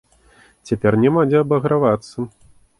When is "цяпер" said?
0.69-0.97